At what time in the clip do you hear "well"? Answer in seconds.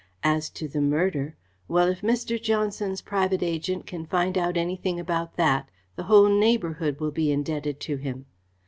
1.67-1.87